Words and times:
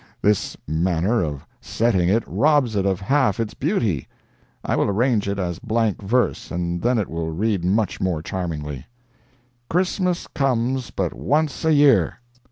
This 0.19 0.57
manner 0.67 1.21
of 1.23 1.45
"setting 1.61 2.09
it" 2.09 2.23
robs 2.25 2.75
it 2.75 2.87
of 2.87 2.99
half 2.99 3.39
its 3.39 3.53
beauty. 3.53 4.07
I 4.65 4.75
will 4.75 4.89
arrange 4.89 5.29
it 5.29 5.37
as 5.37 5.59
blank 5.59 6.01
verse, 6.01 6.49
and 6.49 6.81
then 6.81 6.97
it 6.97 7.07
will 7.07 7.29
read 7.29 7.63
much 7.63 8.01
more 8.01 8.23
charmingly: 8.23 8.87
"CHRISTMAS 9.69 10.25
COMES 10.33 10.89
BUT 10.89 11.13
ONCE 11.13 11.65
A 11.65 11.73
YEAR." 11.73 12.19